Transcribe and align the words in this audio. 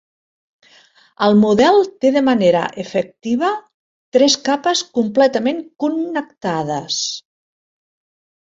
El 1.25 1.35
model 1.41 1.75
té 2.05 2.11
de 2.15 2.23
manera 2.29 2.63
efectiva 2.85 3.51
tres 4.17 4.39
capes 4.49 4.83
completament 4.99 5.63
connectades. 5.85 7.01